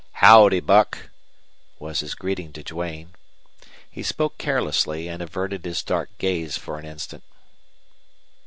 "Howdy, 0.13 0.61
Buck," 0.61 1.11
was 1.77 1.99
his 1.99 2.15
greeting 2.15 2.51
to 2.53 2.63
Duane. 2.63 3.13
He 3.91 4.01
spoke 4.01 4.39
carelessly 4.39 5.07
and 5.07 5.21
averted 5.21 5.63
his 5.63 5.83
dark 5.83 6.09
gaze 6.17 6.57
for 6.57 6.79
an 6.79 6.85
instant. 6.85 7.23